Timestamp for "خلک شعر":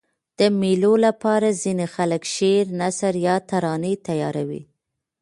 1.95-2.65